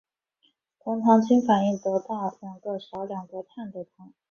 [0.79, 2.35] 酮糖经反应得到
[2.79, 4.11] 少两个碳的糖。